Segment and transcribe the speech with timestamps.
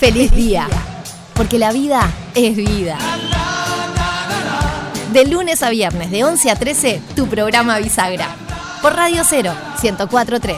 [0.00, 0.66] feliz día.
[1.34, 2.98] Porque la vida es vida.
[5.12, 8.28] De lunes a viernes, de 11 a 13, tu programa Bisagra.
[8.80, 9.52] Por Radio 0,
[9.82, 10.56] 1043.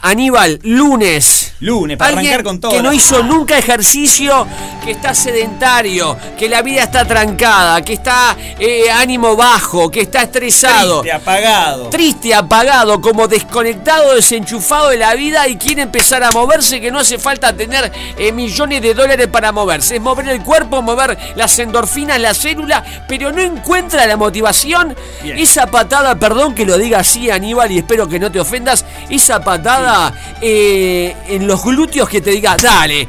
[0.00, 1.35] Aníbal, lunes.
[1.60, 2.72] Lunes, para Alguien arrancar con todo.
[2.72, 4.46] que no hizo nunca ejercicio,
[4.84, 10.22] que está sedentario, que la vida está trancada, que está eh, ánimo bajo, que está
[10.22, 11.00] estresado.
[11.00, 11.88] Triste, apagado.
[11.88, 16.98] Triste, apagado, como desconectado, desenchufado de la vida y quiere empezar a moverse, que no
[16.98, 19.96] hace falta tener eh, millones de dólares para moverse.
[19.96, 24.94] Es mover el cuerpo, mover las endorfinas, la célula, pero no encuentra la motivación.
[25.22, 25.38] Bien.
[25.38, 29.40] Esa patada, perdón que lo diga así, Aníbal, y espero que no te ofendas, esa
[29.40, 33.06] patada eh, en los glúteos que te diga, dale,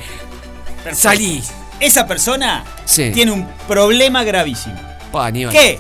[0.84, 1.00] Perfecto.
[1.00, 1.44] salí.
[1.80, 3.12] Esa persona Sí.
[3.14, 4.76] tiene un problema gravísimo.
[5.12, 5.32] Pa.
[5.32, 5.80] Que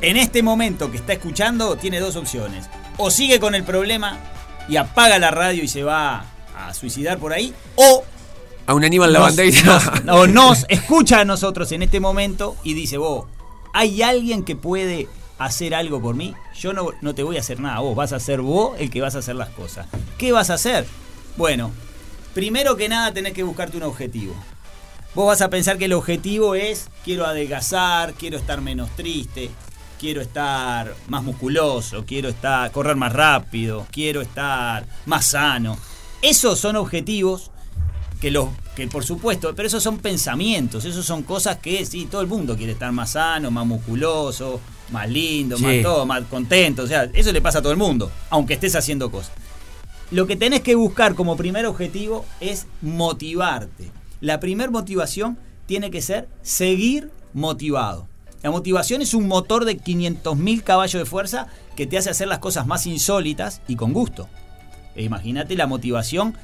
[0.00, 2.66] en este momento que está escuchando tiene dos opciones.
[2.96, 4.18] O sigue con el problema
[4.68, 6.24] y apaga la radio y se va
[6.56, 7.52] a suicidar por ahí.
[7.76, 8.04] O
[8.66, 9.82] A un Aníbal la nos, bandera.
[10.04, 13.26] nos- o nos escucha a nosotros en este momento y dice, vos,
[13.74, 15.06] ¿hay alguien que puede
[15.38, 16.34] hacer algo por mí?
[16.58, 19.02] Yo no, no te voy a hacer nada, vos vas a ser vos el que
[19.02, 19.86] vas a hacer las cosas.
[20.16, 20.86] ¿Qué vas a hacer?
[21.36, 21.72] Bueno,
[22.32, 24.34] primero que nada tenés que buscarte un objetivo.
[25.14, 29.50] Vos vas a pensar que el objetivo es quiero adelgazar, quiero estar menos triste,
[29.98, 35.78] quiero estar más musculoso, quiero estar correr más rápido, quiero estar más sano.
[36.22, 37.50] Esos son objetivos
[38.20, 42.22] que los que por supuesto, pero esos son pensamientos, esos son cosas que sí, todo
[42.22, 45.62] el mundo quiere estar más sano, más musculoso, más lindo, Sí.
[45.62, 48.74] más todo, más contento, o sea, eso le pasa a todo el mundo, aunque estés
[48.74, 49.30] haciendo cosas.
[50.14, 53.90] Lo que tenés que buscar como primer objetivo es motivarte.
[54.20, 58.06] La primer motivación tiene que ser seguir motivado.
[58.40, 62.38] La motivación es un motor de 500.000 caballos de fuerza que te hace hacer las
[62.38, 64.28] cosas más insólitas y con gusto.
[64.94, 66.36] E Imagínate la motivación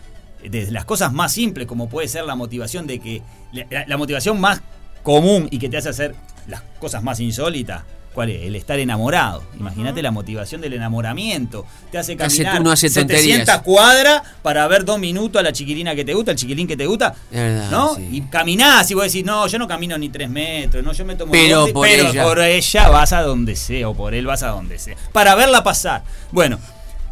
[0.43, 3.23] desde las cosas más simples, como puede ser la motivación de que.
[3.53, 4.63] La, la motivación más
[5.05, 6.17] común y que te hace hacer
[6.49, 7.85] las cosas más insólitas.
[8.15, 8.43] ¿Cuál es?
[8.43, 9.43] El estar enamorado.
[9.59, 11.65] Imagínate la motivación del enamoramiento.
[11.93, 13.63] Te hace caminar uno hace 700 tonterías.
[13.63, 16.87] cuadras para ver dos minutos a la chiquilina que te gusta, el chiquilín que te
[16.87, 17.15] gusta.
[17.31, 17.95] Verdad, ¿No?
[17.95, 18.09] sí.
[18.11, 21.15] Y caminás y vos decís, no, yo no camino ni tres metros, no, yo me
[21.15, 22.25] tomo Pero bondi, por pero ella.
[22.25, 24.97] por ella vas a donde sea, o por él vas a donde sea.
[25.13, 26.03] Para verla pasar.
[26.33, 26.59] Bueno,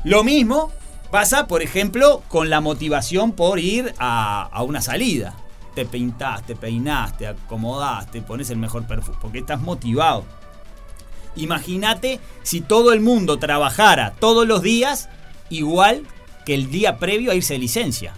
[0.02, 0.72] lo mismo
[1.12, 5.34] pasa, por ejemplo, con la motivación por ir a, a una salida.
[5.76, 10.24] Te pintaste, peinaste, acomodaste, pones el mejor perfume, porque estás motivado.
[11.36, 15.08] Imagínate si todo el mundo trabajara todos los días
[15.50, 16.02] igual
[16.44, 18.14] que el día previo a irse de licencia.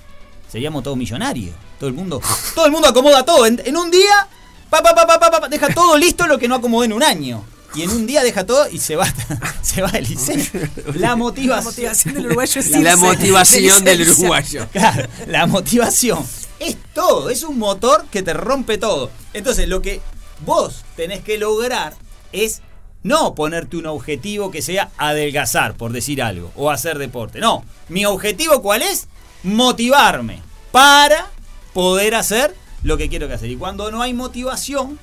[0.50, 1.54] Seríamos todos millonarios.
[1.78, 2.20] Todo el mundo,
[2.54, 3.47] todo el mundo acomoda todo.
[3.47, 4.28] En, en un día,
[4.69, 7.44] pa, pa, pa, deja todo listo lo que no acomodó en un año.
[7.75, 9.06] Y en un día deja todo y se va,
[9.62, 10.70] se va de licencia.
[10.94, 11.59] La motivación.
[11.59, 14.66] La motivación del uruguayo es La motivación de del uruguayo.
[14.72, 16.26] Claro, la motivación
[16.59, 19.10] es todo, es un motor que te rompe todo.
[19.32, 20.00] Entonces, lo que
[20.44, 21.94] vos tenés que lograr
[22.32, 22.62] es
[23.03, 27.41] no ponerte un objetivo que sea adelgazar, por decir algo, o hacer deporte.
[27.41, 29.09] No, mi objetivo cuál es?
[29.43, 31.27] Motivarme para
[31.72, 33.50] poder hacer lo que quiero que hacer.
[33.50, 34.99] Y cuando no hay motivación,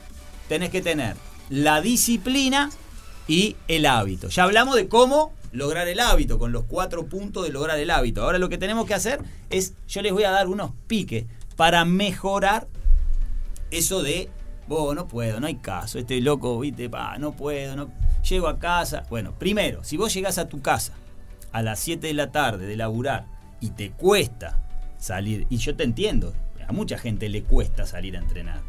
[0.47, 1.16] tenés que tener
[1.50, 2.69] la disciplina
[3.28, 4.29] y el hábito.
[4.29, 8.24] Ya hablamos de cómo lograr el hábito, con los cuatro puntos de lograr el hábito.
[8.24, 9.19] Ahora lo que tenemos que hacer
[9.50, 11.25] es, yo les voy a dar unos piques
[11.56, 12.68] para mejorar
[13.72, 14.29] eso de,
[14.67, 17.89] vos no puedo, no hay caso, este loco, viste, pa, no puedo, no
[18.28, 19.03] llego a casa.
[19.09, 20.94] Bueno, primero, si vos llegás a tu casa
[21.51, 23.25] a las 7 de la tarde de laburar
[23.61, 24.59] y te cuesta
[24.97, 26.33] salir, y yo te entiendo,
[26.67, 28.61] a mucha gente le cuesta salir a entrenar.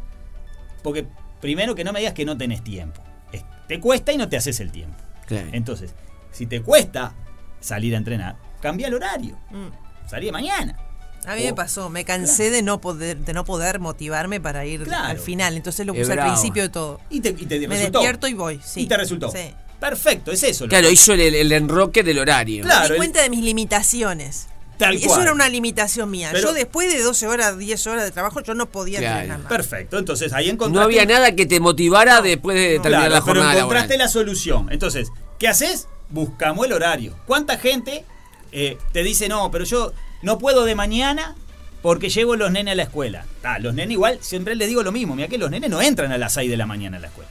[0.83, 1.05] Porque
[1.41, 3.01] primero que no me digas que no tenés tiempo.
[3.31, 4.97] Es- Te cuesta y no te haces el tiempo.
[5.27, 5.49] Claro.
[5.51, 5.93] Entonces,
[6.31, 7.13] si te cuesta
[7.59, 9.37] salir a entrenar, cambia el horario.
[9.51, 10.07] Mm.
[10.07, 10.77] Salí de mañana.
[11.25, 14.83] A mí me pasó, me cansé de no poder de no poder motivarme para ir
[14.83, 15.07] Claro.
[15.09, 16.99] al final, entonces lo puse al principio de todo.
[17.09, 17.99] Y te, y te Me resultó.
[17.99, 18.81] despierto y voy, sí.
[18.81, 19.31] Y te resultó.
[19.31, 19.53] Sí.
[19.79, 20.67] Perfecto, es eso.
[20.67, 22.63] Claro, hizo el, el enroque del horario.
[22.63, 22.81] Claro.
[22.81, 24.47] Me di el- cuenta de mis limitaciones.
[24.77, 25.21] Tal Eso cual.
[25.23, 26.29] era una limitación mía.
[26.31, 29.15] Pero- yo después de 12 horas, 10 horas de trabajo, yo no podía Claro.
[29.17, 29.49] entrenar más.
[29.49, 30.75] Perfecto, entonces ahí encontraste.
[30.79, 32.81] No había nada que te motivara después de no.
[32.83, 34.07] terminar Claro, la jornada pero encontraste laboral.
[34.07, 34.67] la solución.
[34.71, 35.87] Entonces, ¿qué haces?
[36.09, 37.13] Buscamos el horario.
[37.27, 38.05] ¿Cuánta gente
[38.51, 41.35] eh, te dice, no, pero yo no puedo de mañana
[41.81, 43.25] porque llevo los nenes a la escuela?
[43.43, 45.15] Ah, los nenes igual, siempre les digo lo mismo.
[45.15, 47.29] Mira que los nenes no entran a las 6 de la mañana a la escuela.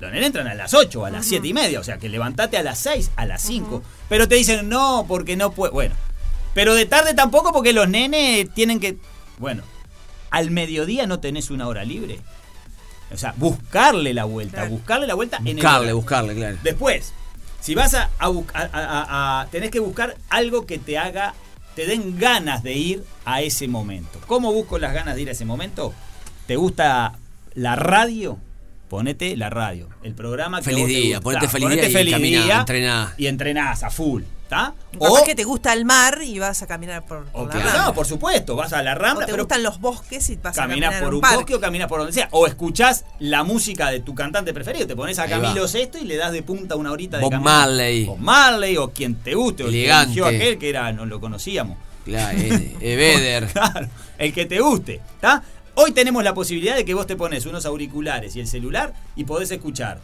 [0.00, 1.80] Los nenes entran a las 8, a las 7 y media.
[1.80, 3.82] O sea, que levantate a las 6, a las 5.
[4.08, 5.72] Pero te dicen, no, porque no puedo.
[5.72, 5.94] Bueno,
[6.54, 8.96] pero de tarde tampoco porque los nenes tienen que...
[9.38, 9.64] Bueno,
[10.30, 12.20] al mediodía no tenés una hora libre.
[13.12, 14.70] O sea, buscarle la vuelta, Claro.
[14.70, 16.58] buscarle la vuelta en el Buscarle, buscarle, claro.
[16.62, 17.12] Después,
[17.60, 21.34] si vas a- a- a- tenés que buscar algo que te haga
[21.78, 24.18] te den ganas de ir a ese momento.
[24.26, 25.94] ¿Cómo busco las ganas de ir a ese momento?
[26.48, 27.16] ¿Te gusta
[27.54, 28.36] la radio?
[28.88, 31.22] Ponete la radio, el programa que Feliz vos te día, gusta.
[31.22, 33.14] ponete feliz Ponete día y feliz caminá, día entrená.
[33.16, 34.74] Y entrenás a full, ¿está?
[34.98, 37.82] Capaz que te gusta el mar y vas a caminar por, por o la rambla.
[37.86, 40.56] no, por supuesto, vas a la O rambla, te pero gustan los bosques y vas
[40.58, 41.36] a caminar por un parque.
[41.36, 42.28] bosque o caminas por donde sea.
[42.32, 44.86] O escuchás la música de tu cantante preferido.
[44.86, 45.26] Te pones a.
[45.28, 47.50] Camilo Sesto y le das de punta una horita de Bob camino.
[47.50, 48.04] Marley.
[48.06, 49.64] Bob Marley o quien te guste.
[49.64, 50.04] O el que Elegante.
[50.12, 51.76] eligió aquel que era, no lo conocíamos.
[52.04, 53.46] Claro, eh, eh, Vedder.
[53.52, 53.86] Claro,
[54.16, 55.02] el que te guste.
[55.16, 55.42] ¿está?
[55.74, 59.24] Hoy tenemos la posibilidad de que vos te pones unos auriculares y el celular y
[59.24, 60.00] podés escuchar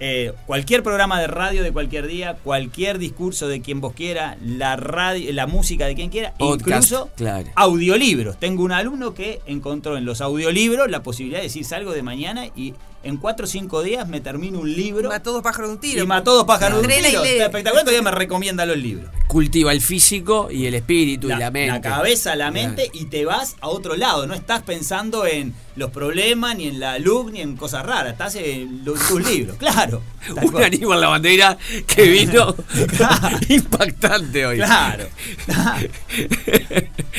[0.00, 4.76] eh, cualquier programa de radio de cualquier día, cualquier discurso de quien vos quiera, la
[4.76, 7.48] radio, la música de quien quiera, Podcast, incluso claro.
[7.56, 8.38] audiolibros.
[8.38, 12.46] Tengo un alumno que encontró en los audiolibros la posibilidad de decir salgo de mañana
[12.54, 15.80] y en cuatro o cinco días me termino un libro Mató dos pájaros de un
[15.80, 16.02] tiro.
[16.02, 17.22] y mató dos pájaros de un tiro.
[17.24, 21.50] Está espectacular, todavía me recomienda los libros Cultiva el físico y el espíritu y la
[21.50, 21.72] mente.
[21.72, 24.26] la cabeza, la mente y te vas a otro lado.
[24.26, 28.12] No estás pensando en los problemas, ni en la luz, ni en cosas raras.
[28.12, 30.02] Estás en lo- tus libros, claro.
[30.34, 30.64] Un cual.
[30.64, 32.56] Aníbal la bandera que vino
[32.96, 33.38] Claro.
[33.50, 34.56] impactante hoy.
[34.56, 35.08] Claro.
[35.44, 35.88] claro.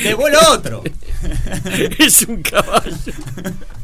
[0.02, 0.82] Llegó el otro.
[1.98, 3.12] es un caballo.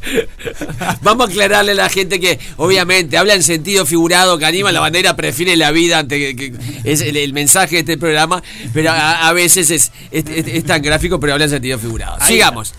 [1.01, 4.79] Vamos a aclararle a la gente que, obviamente, habla en sentido figurado, que Aníbal la
[4.79, 8.41] bandera prefiere la vida ante que, que- es el, el mensaje de este programa,
[8.73, 12.17] pero a, a veces es, es- es- es tan gráfico, pero habla en sentido figurado.
[12.19, 12.73] Ahí Sigamos.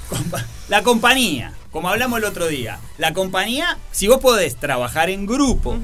[0.69, 5.77] La compañía, como hablamos el otro día, la compañía, si vos podés trabajar en grupo,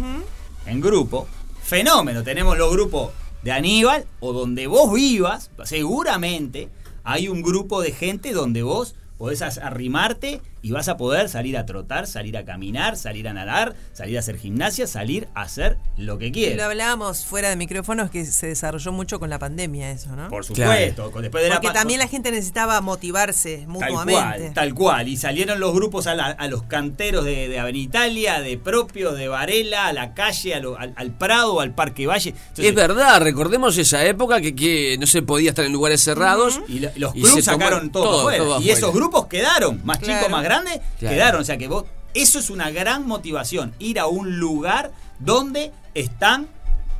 [0.67, 1.29] en grupo,
[1.63, 2.23] fenómeno.
[2.23, 6.69] Tenemos los grupos de Aníbal o donde vos vivas, seguramente
[7.05, 11.67] hay un grupo de gente donde vos podés arrimarte y vas a poder salir a
[11.67, 16.17] trotar, salir a caminar, salir a nadar, salir a hacer gimnasia, salir a hacer lo
[16.19, 16.67] que Y lo quieras.
[16.67, 20.29] hablábamos fuera de micrófonos que se desarrolló mucho con la pandemia eso, ¿no?
[20.31, 24.15] Por supuesto, después de la Porque también la gente necesitaba motivarse Tal mutuamente.
[24.41, 25.09] cual, tal cual.
[25.09, 29.19] Y salieron los grupos a, la- a los canteros de, de Avenida Italia, de Propios,
[29.19, 32.31] de Varela, a la calle, a lo- al, al Prado, al Parque Valle.
[32.31, 36.61] Entonces, Es verdad, recordemos esa época que, que no se podía estar en lugares cerrados.
[36.69, 40.15] Y lo- los clubes sacaron todo, todo, Y esos grupos quedaron, más Claro.
[40.21, 40.81] chicos, más grandes, Claro.
[41.15, 41.41] quedaron.
[41.41, 41.85] O sea que vos,
[42.15, 46.49] eso es una gran motivación, ir a un lugar donde están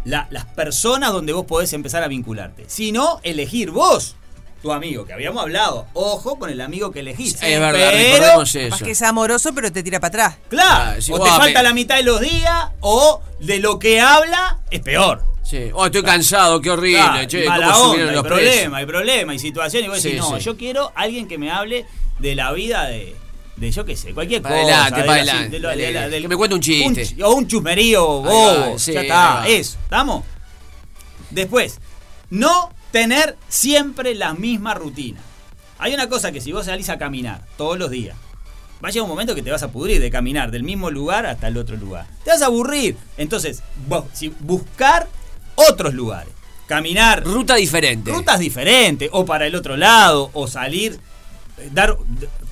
[0.05, 2.65] la- las personas donde vos podés empezar a vincularte.
[2.69, 4.17] Si no, elegir vos,
[4.63, 5.87] tu amigo, que habíamos hablado.
[5.93, 7.35] Ojo con el amigo que elegís.
[7.43, 8.85] es verdad, Pero- recordemos eso.
[8.85, 10.37] que es amoroso, pero te tira para atrás.
[10.49, 13.79] Claro, Ah, sí, o te falta me- la mitad de los días, o de lo
[13.79, 15.23] que habla es peor.
[15.43, 15.69] Sí.
[15.75, 17.01] Oh, estoy cansado, qué horrible.
[17.03, 19.87] Claro, che, cómo onda, subieron hay los problema, hay problema, hay situaciones.
[19.87, 20.43] Y vos Sí, decís, no, sí.
[20.45, 21.85] yo quiero alguien que me hable
[22.19, 23.15] de la vida de,
[23.57, 24.55] de yo qué sé, cualquier cosa.
[24.55, 27.05] adelante, de la- de la- que me cuente un chiste.
[27.07, 28.73] ch- o un chusmerío bobo.
[28.73, 29.79] va, sí, ya está, eso.
[29.85, 30.25] ¿Estamos?
[31.31, 31.79] Después,
[32.31, 35.21] no tener siempre la misma rutina.
[35.79, 38.17] Hay una cosa que si vos salís a caminar todos los días,
[38.85, 41.27] va a llegar un momento que te vas a pudrir de caminar del mismo lugar
[41.27, 42.07] hasta el otro lugar.
[42.25, 42.97] Te vas a aburrir.
[43.17, 45.09] Entonces, vos, si buscar
[45.55, 46.33] otros lugares.
[46.67, 48.11] Caminar Ruta diferente.
[48.11, 50.99] rutas diferentes, o para el otro lado, o salir,
[51.59, 51.97] eh, dar,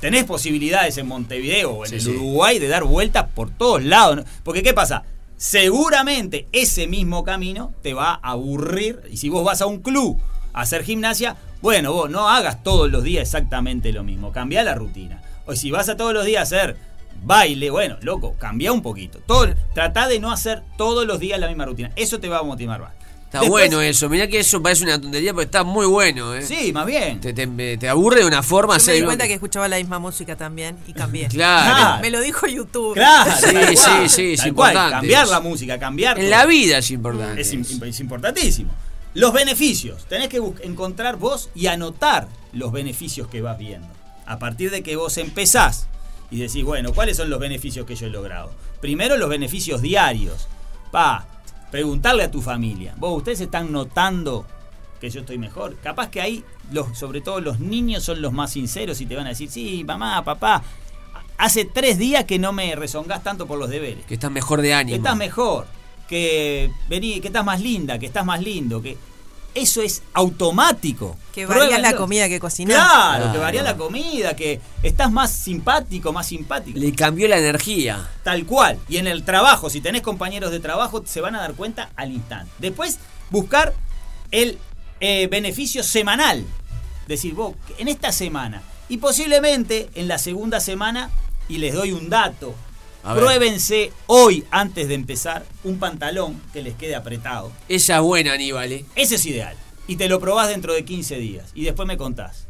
[0.02, 2.16] tenés posibilidades en Montevideo o en Sí, el.
[2.16, 4.26] Uruguay de dar vueltas por todos lados.
[4.42, 5.04] Porque ¿qué pasa?
[5.36, 10.20] Seguramente ese mismo camino te va a aburrir, y si vos vas a un club
[10.52, 14.74] a hacer gimnasia, bueno, vos no hagas todos los días exactamente lo mismo, cambia la
[14.74, 15.22] rutina.
[15.46, 16.76] O si vas a todos los días a hacer
[17.22, 19.20] baile, bueno, loco, cambia un poquito.
[19.24, 21.92] Todo, tratá de no hacer todos los días la misma rutina.
[21.94, 22.92] Eso te va a motivar más.
[23.32, 24.10] Está Después- bueno eso.
[24.10, 26.34] Mirá que eso parece una tontería, pero está muy bueno.
[26.34, 26.42] ¿eh?
[26.42, 27.18] Sí, más bien.
[27.18, 28.74] Te, te- te aburre de una forma.
[28.74, 31.28] Yo me hacer- di cuenta que escuchaba la misma música también y cambié.
[31.28, 31.74] Claro.
[31.76, 32.02] Claro.
[32.02, 32.92] Me lo dijo YouTube.
[32.92, 36.18] Claro, Sí, sí, sí, es tal cual, importante Cambiar la música, cambiar.
[36.18, 36.30] En todo.
[36.30, 37.40] la vida es importante.
[37.40, 38.70] Es, es importantísimo.
[39.14, 40.04] Los beneficios.
[40.10, 43.88] Tenés que encontrar vos y anotar los beneficios que vas viendo.
[44.26, 45.86] A partir de que vos empezás
[46.30, 48.52] y decís, bueno, ¿cuáles son los beneficios que yo he logrado?
[48.82, 50.48] Primero, los beneficios diarios.
[50.90, 51.26] Pa,
[51.72, 52.94] preguntarle a tu familia.
[52.98, 54.46] Vos, ustedes están notando
[55.00, 55.76] que yo estoy mejor.
[55.82, 59.26] Capaz que ahí, los, sobre todo los niños son los más sinceros y te van
[59.26, 60.62] a decir, sí, mamá, papá,
[61.38, 64.74] hace tres días que no me rezongás tanto por los deberes Que estás mejor de
[64.74, 64.94] ánimo.
[64.94, 65.66] que estás mejor,
[66.06, 68.96] que vení, que estás más linda, que estás más lindo, que
[69.54, 71.16] eso es automático.
[71.34, 72.76] Que varía la comida que cocinás.
[72.76, 73.40] Claro, que Claro.
[73.40, 76.78] varía la comida, que estás más simpático, más simpático.
[76.78, 78.06] Le cambió la energía.
[78.22, 78.78] Tal cual.
[78.88, 82.12] Y en el trabajo, si tenés compañeros de trabajo, se van a dar cuenta al
[82.12, 82.50] instante.
[82.58, 82.98] Después,
[83.30, 83.72] buscar
[84.30, 84.58] el
[85.00, 86.44] eh, beneficio semanal.
[87.08, 91.10] Decir, vos, en esta semana, y posiblemente en la segunda semana,
[91.48, 92.54] y les doy un dato,
[93.04, 93.24] A ver.
[93.24, 97.50] pruébense hoy, antes de empezar, un pantalón que les quede apretado.
[97.68, 98.72] Esa es buena, Aníbal.
[98.72, 98.84] ¿eh?
[98.94, 99.56] Ese es ideal.
[99.88, 102.46] y te lo probás dentro de 15 días y después me contás.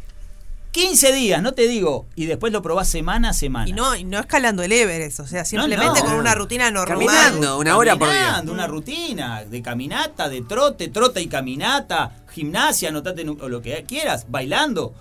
[0.72, 3.68] 15 días, no te digo, y después lo probás semana a semana.
[3.68, 6.06] Y no, y no escalando el Everest, o sea, simplemente no.
[6.06, 6.96] con una rutina normal.
[7.06, 8.18] Caminando, una hora por día.
[8.20, 13.84] Caminando, una rutina de caminata, de trote, trota y caminata, gimnasia, anotate o lo que
[13.86, 14.94] quieras, bailando.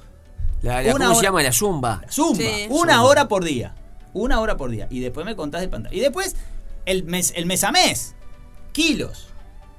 [0.61, 1.41] La, la- Una ¿Cómo se llama?
[1.41, 2.01] La zumba.
[2.11, 2.65] Zumba, Sí.
[2.69, 3.03] una Zumba.
[3.03, 3.73] hora por día.
[4.13, 4.87] Una hora por día.
[4.89, 5.95] Y después me contás de pantalla.
[5.95, 6.35] Y después,
[6.85, 8.15] el mes, el mes a mes,
[8.71, 9.27] kilos.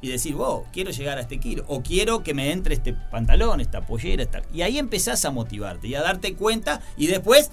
[0.01, 1.65] Y decir, wow, quiero llegar a este kilo.
[1.69, 4.27] O quiero que me entre este pantalón, esta pollera.
[4.53, 6.81] Y ahí empezás a motivarte y a darte cuenta.
[6.97, 7.51] Y después,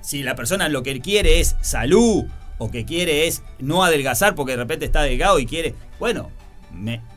[0.00, 2.24] si la persona lo que quiere es salud,
[2.58, 6.30] o que quiere es no adelgazar porque de repente está delgado y quiere, bueno,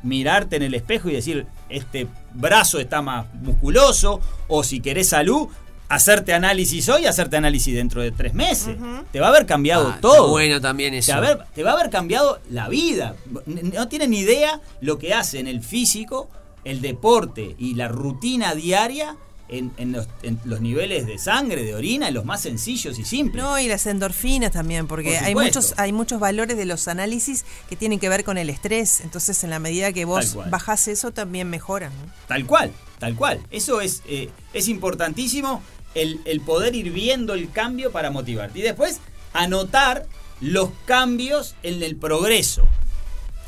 [0.01, 5.47] mirarte en el espejo y decir, este brazo está más musculoso, o si querés salud,
[5.89, 8.75] hacerte análisis hoy, hacerte análisis dentro de tres meses.
[9.11, 10.29] Te va a haber cambiado Ah, todo.
[10.29, 11.11] bueno también Te eso.
[11.13, 13.15] va, a haber, te va a haber cambiado la vida.
[13.45, 16.29] No tienen ni idea lo que hace en el físico,
[16.63, 19.15] el deporte y la rutina diaria
[19.47, 23.05] en, en los, en los niveles de sangre, de orina, en los más sencillos y
[23.05, 23.43] simples.
[23.43, 27.45] No, y las endorfinas también, porque Por hay muchos, hay muchos valores de los análisis
[27.69, 29.01] que tienen que ver con el estrés.
[29.01, 31.91] Entonces, en la medida que vos bajás eso, también mejoran.
[31.91, 32.11] ¿no?
[32.27, 33.39] Tal cual, tal cual.
[33.51, 35.61] Eso es, eh, es importantísimo,
[35.95, 38.59] el, el poder ir viendo el cambio para motivarte.
[38.59, 38.99] Y después,
[39.33, 40.05] anotar
[40.41, 42.67] los cambios en el progreso.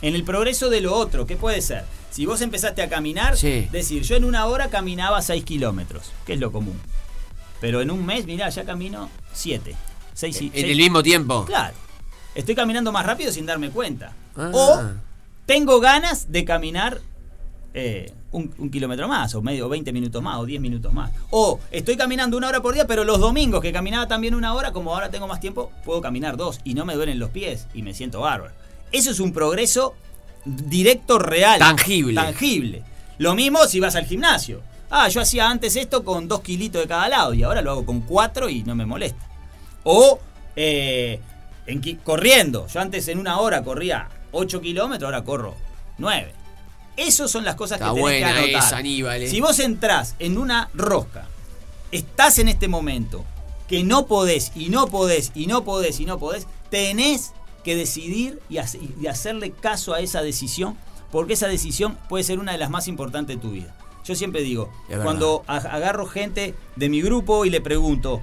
[0.01, 1.83] En el progreso de lo otro, ¿qué puede ser?
[2.11, 3.67] Si vos empezaste a caminar, Sí.
[3.71, 6.79] decir, yo en una hora caminaba 6 kilómetros, que es lo común.
[7.59, 9.75] Pero en un mes, mirá, ya camino 7.
[10.13, 11.45] 6 En el mismo tiempo.
[11.45, 11.75] Claro.
[12.35, 14.13] Estoy caminando más rápido sin darme cuenta.
[14.35, 14.51] Ah.
[14.53, 14.81] O
[15.45, 17.01] tengo ganas de caminar
[17.79, 21.11] eh, un, un kilómetro más, o medio, o 20 minutos más, o 10 minutos más.
[21.29, 24.71] O estoy caminando una hora por día, pero los domingos que caminaba también una hora,
[24.71, 27.83] como ahora tengo más tiempo, puedo caminar dos y no me duelen los pies y
[27.83, 28.51] me siento bárbaro.
[28.91, 29.93] Eso es un progreso
[30.43, 31.59] directo, real.
[31.59, 32.15] Tangible.
[32.15, 32.83] Tangible.
[33.19, 34.63] Lo mismo si vas al gimnasio.
[34.89, 37.85] Ah, yo hacía antes esto con dos kilitos de cada lado y ahora lo hago
[37.85, 39.23] con cuatro y no me molesta.
[39.83, 40.19] O
[40.55, 41.19] eh,
[41.67, 42.65] en corriendo.
[42.65, 45.53] Yo antes en una hora corría 8 kilómetros, ahora corro
[45.99, 46.46] 9.
[46.97, 48.49] Esas son las cosas Está que tenés que anotar.
[48.63, 49.27] esa, Aníbal, eh.
[49.29, 51.27] Si vos entrás en una rosca,
[51.91, 53.23] estás en este momento
[53.67, 57.31] que no podés y no podés y no podés y no podés, tenés
[57.63, 60.77] que decidir y, hace- y hacerle caso a esa decisión,
[61.11, 63.75] porque esa decisión puede ser una de las más importantes de tu vida.
[64.05, 64.71] Yo siempre digo,
[65.03, 68.21] cuando agarro gente de mi grupo y le pregunto,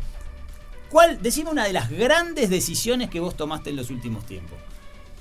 [0.90, 4.56] ¿cuál, decime una de las grandes decisiones que vos tomaste en los últimos tiempos?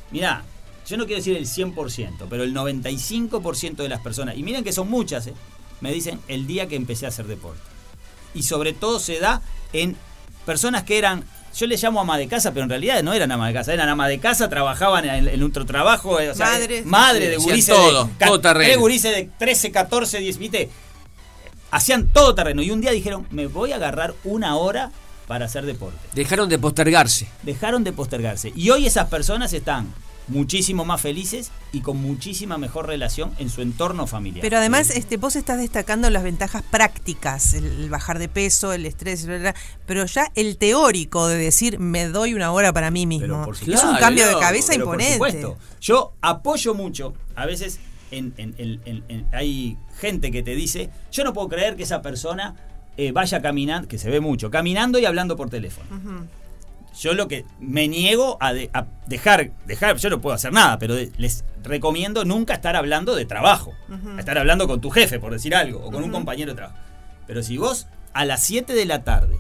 [0.10, 0.44] Mirá,
[0.88, 4.72] yo no quiero decir el 100%, pero el 95% de las personas, y miren que
[4.74, 5.34] son muchas, ¿eh?
[5.82, 7.62] me dicen el día que empecé a hacer deporte.
[8.34, 9.42] Y sobre todo se da
[9.74, 9.96] en
[10.46, 11.24] personas que eran,
[11.56, 13.88] yo les llamo ama de casa, pero en realidad no eran ama de casa, eran
[13.90, 16.86] ama de casa, trabajaban en, en otro trabajo, eh, o sea, Madres.
[16.86, 18.66] madre Sí, de gurises todo, de, todo terreno.
[18.66, 20.70] tres gurises de 13, 14, 10, ¿viste?
[21.72, 24.92] Hacían todo terreno y un día dijeron, me voy a agarrar una hora
[25.28, 27.28] para hacer deporte Dejaron de postergarse.
[27.44, 28.52] dejaron de postergarse.
[28.56, 29.88] Y hoy esas personas están
[30.28, 34.42] muchísimo más felices y con muchísima mejor relación en su entorno familiar.
[34.42, 38.86] Pero además, este, vos estás destacando las ventajas prácticas, el, el bajar de peso, el
[38.86, 42.90] estrés, bla, bla, bla, pero ya el teórico de decir me doy una hora para
[42.92, 43.44] mí mismo.
[43.44, 45.14] por es un cambio de cabeza Pero por imponente.
[45.42, 47.80] supuesto, yo apoyo mucho, a veces
[48.12, 52.56] en- en- hay gente que te dice, yo no puedo creer que esa persona
[52.96, 56.28] eh, vaya caminando, que se ve mucho, caminando y hablando por teléfono.
[57.00, 60.78] Yo lo que me niego a, de- a dejar, dejar, yo no puedo hacer nada,
[60.80, 63.74] pero de- les recomiendo nunca estar hablando de trabajo.
[64.20, 66.78] Estar hablando con tu jefe, por decir algo, o con un compañero de trabajo.
[67.28, 69.38] Pero si vos a las 7 de la tarde,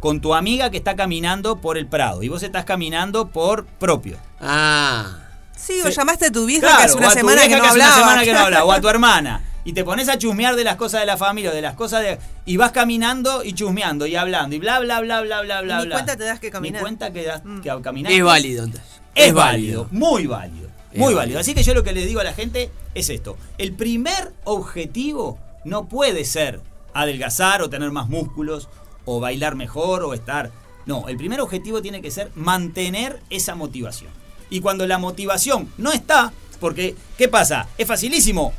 [0.00, 4.18] con tu amiga que está caminando por el Prado, y vos estás caminando por propio.
[4.40, 5.18] Ah.
[5.56, 7.72] Sí, o llamaste a tu vieja Claro, que hace una semana vieja que no hace
[7.72, 7.94] hablaba.
[7.96, 9.42] una semana que no habla, o a tu hermana.
[9.66, 12.00] Y te pones a chusmear de las cosas de la familia, o de las cosas
[12.02, 12.18] de.
[12.46, 15.80] Y vas caminando y chusmeando y hablando y bla, bla, bla, bla, bla, bla.
[15.80, 15.94] ni bla.
[15.96, 16.80] cuenta te das que caminar.
[16.80, 17.60] Ni cuenta que das Mm.
[17.60, 18.12] que caminar.
[18.12, 19.00] Es válido entonces.
[19.14, 20.68] Es válido, muy válido.
[20.92, 21.16] Es Muy válido.
[21.18, 21.40] válido.
[21.40, 23.36] Así que yo lo que le digo a la gente es esto.
[23.58, 26.60] El primer objetivo no puede ser
[26.94, 28.68] adelgazar o tener más músculos
[29.04, 30.50] o bailar mejor o estar...
[30.86, 34.10] No, el primer objetivo tiene que ser mantener esa motivación.
[34.48, 37.66] Y cuando la motivación no está, porque ¿qué pasa?
[37.78, 38.52] Es facilísimo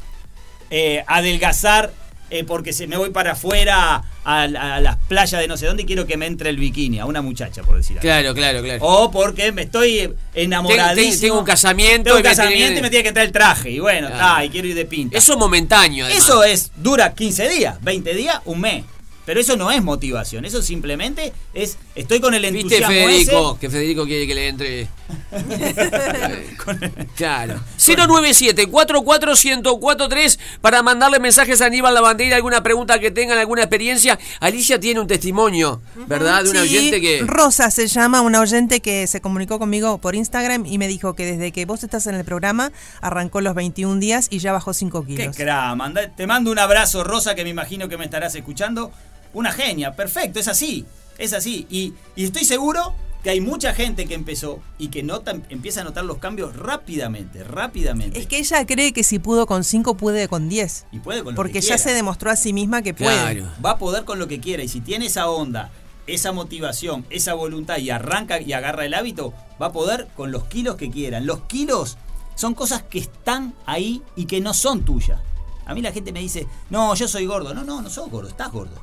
[0.69, 1.91] eh, adelgazar
[2.29, 5.83] eh, porque se me voy para afuera a, a las playas de no sé dónde
[5.83, 8.01] y quiero que me entre el bikini a una muchacha, por decir algo.
[8.01, 8.83] Claro, claro, claro.
[8.83, 10.95] O porque me estoy enamoradísimo.
[10.95, 13.07] Ten- ten- tengo un casamiento Tengo un y me tiene casamiento y me tiene que
[13.09, 13.71] entrar el traje.
[13.71, 14.23] Y bueno, Claro.
[14.27, 15.17] está, y quiero ir de pinta.
[15.17, 16.03] Eso es momentáneo.
[16.05, 16.21] además.
[16.23, 18.83] Eso es, dura 15 días, 20 días, un mes.
[19.25, 23.51] Pero eso no es motivación, eso simplemente es, estoy con el ¿Viste entusiasmo Federico?
[23.51, 23.59] ese.
[23.59, 24.87] Que Federico quiere que le entre
[27.15, 27.59] Claro.
[27.87, 34.17] 097-44143 para mandarle mensajes a Aníbal Lavandera, alguna pregunta que tengan, alguna experiencia.
[34.39, 36.43] Alicia tiene un testimonio, ¿verdad?
[36.43, 37.21] De una Sí, oyente que.
[37.25, 41.25] Rosa se llama, una oyente que se comunicó conmigo por Instagram y me dijo que
[41.25, 45.05] desde que vos estás en el programa arrancó los 21 días y ya bajó 5
[45.05, 45.35] Qué kilos.
[45.35, 48.91] cra, manda- te mando un abrazo, Rosa, que me imagino que me estarás escuchando.
[49.33, 50.85] Una genia, perfecto, es así,
[51.17, 51.67] es así.
[51.69, 52.93] Y, y estoy seguro
[53.27, 57.43] que hay mucha gente que empezó y que nota, empieza a notar los cambios rápidamente,
[57.43, 58.17] rápidamente.
[58.17, 60.85] Es que ella cree que si pudo con 5 puede con 10.
[60.93, 63.43] y puede con lo Porque que ya se demostró a sí misma que puede.
[63.65, 65.71] Va a poder con lo que quiera y si tiene esa onda,
[66.05, 70.45] esa motivación, esa voluntad y arranca y agarra el hábito, va a poder con los
[70.45, 71.25] kilos que quieran.
[71.25, 71.97] Los kilos
[72.35, 75.19] son cosas que están ahí y que no son tuyas.
[75.65, 77.53] A mí la gente me dice, no, yo soy gordo.
[77.53, 78.75] No, no, no sos gordo, estás gordo.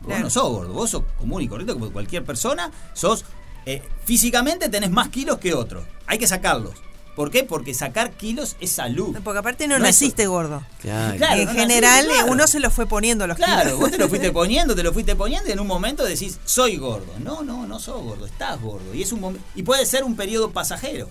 [0.00, 0.24] Vos Claro.
[0.24, 3.24] no sos gordo, vos sos común y correcto como cualquier persona, sos
[3.66, 5.84] eh, físicamente tenés más kilos que otros.
[6.06, 6.74] Hay que sacarlos.
[7.16, 7.44] ¿Por qué?
[7.44, 9.14] Porque sacar kilos es salud.
[9.22, 10.62] Porque aparte no, No es- naciste gordo.
[10.80, 11.16] Claro.
[11.18, 12.32] Claro, en no general naciste, claro.
[12.32, 13.80] uno se lo fue poniendo los Claro, kilos.
[13.80, 16.78] vos te lo fuiste poniendo, te lo fuiste poniendo y en un momento decís, soy
[16.78, 17.12] gordo.
[17.22, 18.94] No, no, no sos gordo, estás gordo.
[18.94, 21.10] Y es un y puede ser un periodo pasajero.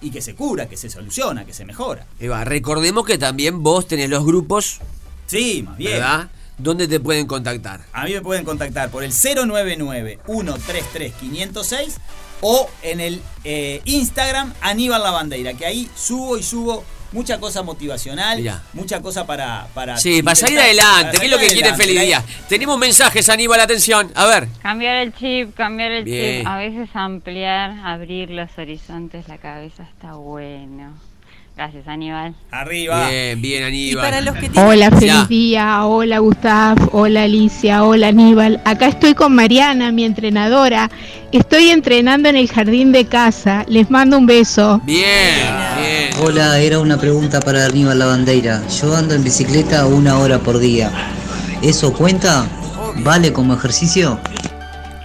[0.00, 2.06] Y que se cura, que se soluciona, que se mejora.
[2.20, 4.78] Eva, recordemos que también vos tenés los grupos,
[5.26, 5.92] Sí, más bien.
[5.92, 6.28] ¿verdad?
[6.62, 7.80] ¿Dónde te pueden contactar?
[7.92, 11.94] A mí me pueden contactar por el 099-133-506
[12.40, 18.38] o en el eh, Instagram Aníbal Lavandeira, que ahí subo y subo mucha cosa motivacional,
[18.38, 18.62] Mirá.
[18.72, 19.66] mucha cosa para...
[19.74, 21.76] para Sí, para salir adelante, para ¿qué es lo que salir quiere.
[21.76, 22.24] Feliz Día?
[22.48, 24.10] Tenemos mensajes, Aníbal, atención.
[24.14, 24.48] A ver.
[24.62, 26.38] Cambiar el chip, cambiar el Bien.
[26.40, 26.46] chip.
[26.46, 30.94] A veces ampliar, abrir los horizontes, la cabeza está bueno.
[31.54, 32.34] Gracias, Aníbal.
[32.50, 33.08] Arriba.
[33.10, 34.04] Bien, bien, Y Aníbal.
[34.04, 34.96] para los que tienen Hola, Ya.
[34.98, 35.84] feliz día.
[35.84, 36.78] Hola, Gustav.
[36.92, 37.84] Hola, Alicia.
[37.84, 38.60] Hola, Aníbal.
[38.64, 40.90] Acá estoy con Mariana, mi entrenadora.
[41.30, 43.64] Estoy entrenando en el jardín de casa.
[43.68, 44.80] Les mando un beso.
[44.84, 45.04] Bien,
[45.76, 46.10] bien.
[46.24, 48.62] Hola, era una pregunta para Aníbal Lavandeira.
[48.68, 50.90] Yo ando en bicicleta una hora por día.
[51.60, 52.46] ¿Eso cuenta?
[52.96, 54.18] ¿Vale como ejercicio?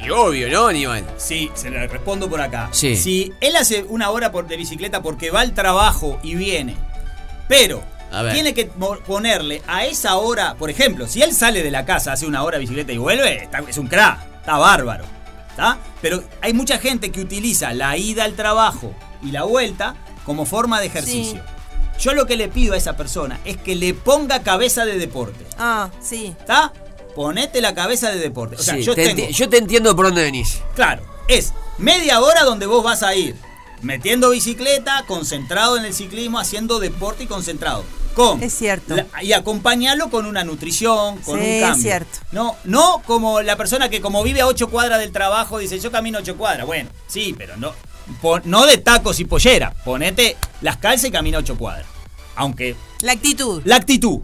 [0.08, 1.06] Y obvio, ¿no, Aníbal?
[1.18, 2.70] Sí, se le respondo por acá.
[2.72, 2.96] Sí.
[2.96, 6.76] Si él hace una hora por, de bicicleta porque va al trabajo y viene,
[7.48, 7.84] pero
[8.34, 8.66] tiene que
[9.06, 12.58] ponerle a esa hora, por ejemplo, si él sale de la casa, hace una hora
[12.58, 15.04] de bicicleta y vuelve, está- es un crack, está bárbaro.
[15.58, 15.80] ¿tá?
[16.04, 18.94] Pero hay mucha gente que utiliza la ida al trabajo
[19.24, 21.42] y la vuelta como forma de ejercicio.
[22.00, 25.44] Yo lo que le pido a esa persona es que le ponga cabeza de deporte.
[25.58, 26.36] Ah, sí.
[26.40, 26.72] ¿Está?
[27.18, 28.58] Ponete la cabeza de deporte.
[28.58, 29.24] O sea, Sí, yo te tengo.
[29.28, 30.60] enti- yo te entiendo por dónde venís.
[30.76, 33.36] Claro, es media hora donde vos vas a ir
[33.82, 37.84] metiendo bicicleta, concentrado en el ciclismo, haciendo deporte y concentrado.
[38.14, 38.96] Con Es cierto.
[38.96, 41.82] la- y acompañarlo con una nutrición, con Sí, un es cambio.
[41.82, 42.20] cierto.
[42.32, 45.92] No, no como la persona que como vive a ocho cuadras del trabajo dice yo
[45.92, 46.68] camino ocho cuadras.
[46.68, 47.74] Bueno, sí, pero no,
[48.22, 49.74] pon- no de tacos y pollera.
[49.84, 51.88] Ponete las calzas y camina ocho cuadras.
[52.36, 53.64] Aunque La actitud.
[53.66, 54.20] la actitud.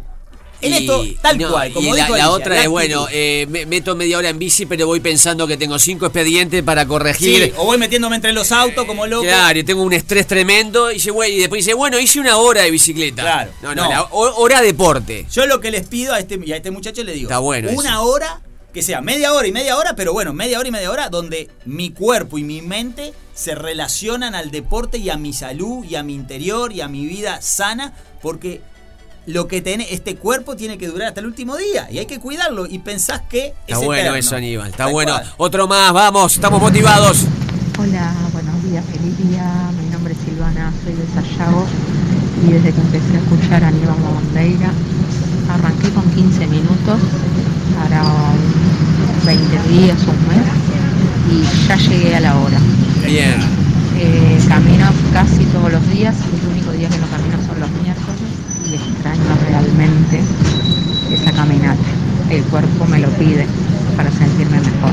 [0.63, 2.69] En Y- esto, tal no, cual, como y la, dijo la Alicia, otra la es,
[2.69, 6.63] bueno, eh, me- meto media hora en bici, pero voy pensando que tengo cinco expedientes
[6.63, 7.43] para corregir.
[7.45, 9.23] Sí, o voy metiéndome entre los autos como loco.
[9.23, 10.89] Claro, y tengo un estrés tremendo.
[10.91, 13.21] Y, dice, güey, y después dice, bueno, hice una hora de bicicleta.
[13.21, 13.89] Claro, No, no, no.
[13.89, 15.25] la ho- hora deporte.
[15.31, 17.69] Yo lo que les pido a este, y a este muchacho le digo, Está bueno
[17.71, 18.03] una eso.
[18.03, 18.41] hora,
[18.73, 21.49] que sea media hora y media hora, pero bueno, media hora y media hora, donde
[21.65, 26.03] mi cuerpo y mi mente se relacionan al deporte y a mi salud y a
[26.03, 28.61] mi interior y a mi vida sana, porque
[29.25, 32.19] lo que tiene, este cuerpo tiene que durar hasta el último día y hay que
[32.19, 34.17] cuidarlo y pensás que Está es bueno eterno.
[34.17, 34.69] eso, Aníbal.
[34.69, 35.13] Está bueno.
[35.13, 35.33] cual.
[35.37, 37.25] Otro más, vamos, estamos motivados.
[37.79, 39.69] Hola, buenos días, feliz día.
[39.81, 41.65] Mi nombre es Silvana, soy de Sayago
[42.47, 44.71] y desde que empecé a escuchar a Aníbal Bandeira
[45.49, 46.99] arranqué con 15 minutos
[47.77, 50.45] para un 20 días, un mes
[51.31, 52.57] y ya llegué a la hora.
[53.05, 53.39] Bien.
[53.97, 57.37] Eh, camino casi todos los días, el único día que no camino
[58.73, 60.21] y extraño realmente
[61.11, 61.81] esa caminata.
[62.29, 63.45] El cuerpo me lo pide
[63.95, 64.91] para sentirme mejor.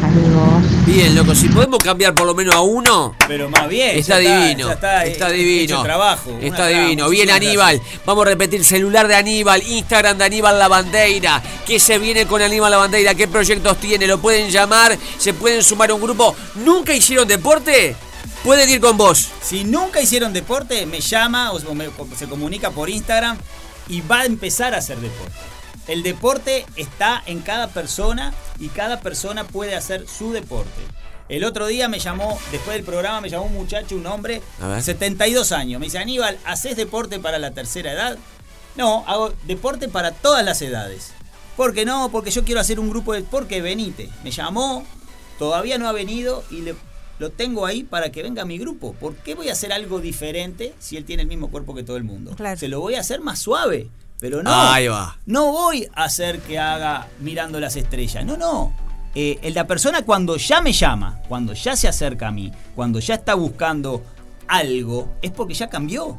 [0.00, 0.64] Saludos.
[0.86, 3.14] Bien, loco, si podemos cambiar por lo menos a uno.
[3.28, 3.98] Pero más bien.
[3.98, 5.74] Está ya divino, ya está, está, eh, divino.
[5.74, 6.38] hecho trabajo.
[6.40, 7.08] Está divino.
[7.10, 7.76] Bien, Aníbal.
[7.76, 8.00] gracias.
[8.06, 11.40] Vamos a repetir: celular de Aníbal, Instagram de Aníbal Lavandeira.
[11.66, 13.14] ¿Qué se viene con Aníbal Lavandeira?
[13.14, 14.06] ¿Qué proyectos tiene?
[14.06, 16.34] Lo pueden llamar, se pueden sumar a un grupo.
[16.56, 17.94] ¿Nunca hicieron deporte?
[18.44, 19.28] Pueden ir con vos.
[19.42, 23.36] Si nunca hicieron deporte, me llama o me- se comunica por Instagram
[23.88, 25.34] y va a empezar a hacer deporte.
[25.86, 30.80] El deporte está en cada persona y cada persona puede hacer su deporte.
[31.28, 34.68] El otro día me llamó, después del programa, me llamó un muchacho, un hombre, A
[34.68, 34.82] ver.
[34.82, 35.78] 72 años.
[35.78, 38.18] Me dice, Aníbal, ¿haces deporte para la tercera edad?
[38.74, 41.12] No, hago deporte para todas las edades.
[41.56, 42.08] ¿Por qué no?
[42.10, 43.22] Porque yo quiero hacer un grupo de...
[43.22, 44.08] Porque venite.
[44.24, 44.84] Me llamó,
[45.38, 46.74] todavía no ha venido y le
[47.20, 48.94] lo tengo ahí para que venga a mi grupo.
[48.94, 51.96] ¿Por qué voy a hacer algo diferente si él tiene el mismo cuerpo que todo
[51.98, 52.34] el mundo?
[52.34, 52.58] Claro.
[52.58, 53.88] Se lo voy a hacer más suave.
[54.18, 55.18] Pero no, Ahí va.
[55.26, 58.24] no voy a hacer que haga mirando las estrellas.
[58.24, 58.72] No, no.
[59.14, 63.14] Eh, la persona cuando ya me llama, cuando ya se acerca a mí, cuando ya
[63.14, 64.02] está buscando
[64.46, 66.18] algo, es porque ya cambió.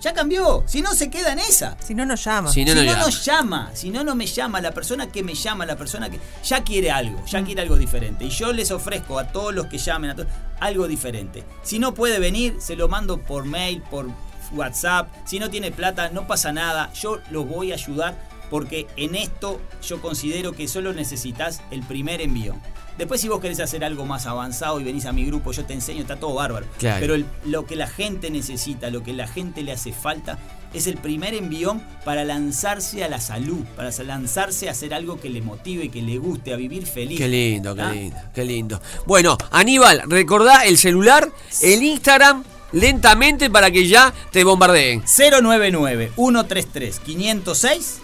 [0.00, 0.62] Ya cambió.
[0.66, 1.76] Si no, se queda en esa.
[1.80, 2.52] Si no, nos llama.
[2.52, 3.04] Si no, si no no llama.
[3.04, 6.20] nos llama, si no, no me llama, la persona que me llama, la persona que
[6.44, 8.24] ya quiere algo, ya quiere algo diferente.
[8.24, 10.28] Y yo les ofrezco a todos los que llamen, a todos,
[10.60, 11.44] algo diferente.
[11.62, 14.06] Si no puede venir, se lo mando por mail, por
[14.52, 15.08] WhatsApp.
[15.26, 16.92] Si no tiene plata, no pasa nada.
[16.92, 18.16] Yo los voy a ayudar
[18.50, 22.56] porque en esto yo considero que solo necesitas el primer envío.
[22.98, 25.72] Después si vos querés hacer algo más avanzado y venís a mi grupo, yo te
[25.72, 26.66] enseño, está todo bárbaro.
[26.78, 26.98] Claro.
[27.00, 30.36] Pero el- lo que la gente necesita, lo que la gente le hace falta,
[30.74, 35.30] es el primer envión para lanzarse a la salud, para lanzarse a hacer algo que
[35.30, 37.16] le motive, que le guste, a vivir feliz.
[37.18, 37.92] Qué lindo, qué ¿Ah?
[37.92, 38.82] lindo, qué lindo.
[39.06, 41.30] Bueno, Aníbal, recordá el celular,
[41.62, 45.02] el Instagram, lentamente para que ya te bombardeen.
[45.06, 47.98] 099-133-506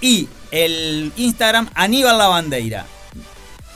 [0.00, 2.86] y el Instagram Aníbal Lavandeira.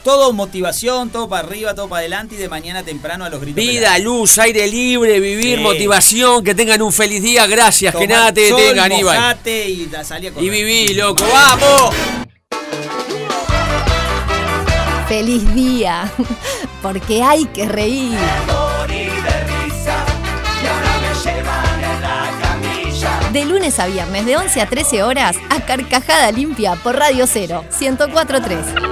[0.04, 3.56] Todo motivación, todo para arriba, todo para adelante y de mañana temprano a los gritos.
[3.62, 4.02] Vida, pelados.
[4.04, 5.62] luz, aire libre, vivir, Sí.
[5.62, 9.36] motivación, que tengan un feliz día, gracias, que Tomar nada te detenga, Aníbal.
[9.46, 11.94] y la salí a Y viví, loco, vamos.
[15.06, 16.10] Feliz día,
[16.82, 18.18] porque hay que reír.
[23.32, 27.64] De lunes a viernes, de 11 a 13 horas, a Carcajada Limpia por Radio 0,
[27.80, 28.91] 1043.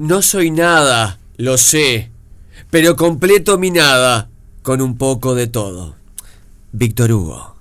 [0.00, 2.10] No soy nada, lo sé,
[2.70, 4.30] pero completo mi nada
[4.62, 5.94] con un poco de todo.
[6.72, 7.54] Víctor Hugo.